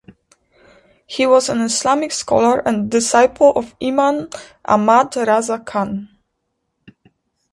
[1.05, 4.31] He was an Islamic scholar and disciple of Imam
[4.65, 6.09] Ahmad Raza Khan.